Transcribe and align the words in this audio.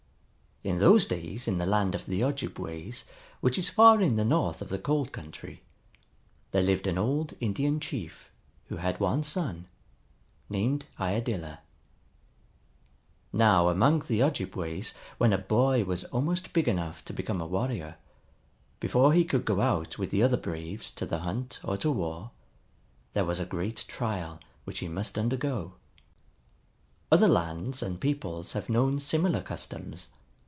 In 0.63 0.77
those 0.77 1.07
days 1.07 1.47
in 1.47 1.57
the 1.57 1.65
land 1.65 1.95
of 1.95 2.05
the 2.05 2.23
Ojibways, 2.23 3.03
which 3.39 3.57
is 3.57 3.67
far 3.69 3.99
in 3.99 4.15
the 4.15 4.23
north 4.23 4.61
of 4.61 4.69
the 4.69 4.77
cold 4.77 5.11
country, 5.11 5.63
there 6.51 6.61
lived 6.61 6.85
an 6.85 6.99
old 6.99 7.33
Indian 7.39 7.79
chief 7.79 8.29
who 8.67 8.75
had 8.77 8.99
one 8.99 9.23
son, 9.23 9.65
named 10.51 10.85
Iadilla. 10.99 11.61
Now 13.33 13.69
among 13.69 14.01
the 14.01 14.21
Ojibways, 14.21 14.93
when 15.17 15.33
a 15.33 15.39
boy 15.39 15.83
was 15.83 16.03
almost 16.05 16.53
big 16.53 16.67
enough 16.67 17.03
to 17.05 17.13
become 17.13 17.41
a 17.41 17.47
warrior, 17.47 17.95
before 18.79 19.13
he 19.13 19.25
could 19.25 19.45
go 19.45 19.61
out 19.61 19.97
with 19.97 20.11
the 20.11 20.21
other 20.21 20.37
braves 20.37 20.91
to 20.91 21.07
the 21.07 21.21
hunt 21.21 21.59
or 21.63 21.75
to 21.77 21.89
war, 21.89 22.29
there 23.13 23.25
was 23.25 23.39
a 23.39 23.45
great 23.45 23.83
trial 23.87 24.39
which 24.65 24.77
he 24.77 24.87
must 24.87 25.17
undergo. 25.17 25.73
Other 27.11 27.27
lands 27.27 27.81
and 27.81 27.99
peoples 27.99 28.53
have 28.53 28.69
known 28.69 28.99
similar 28.99 29.41
customs. 29.41 30.09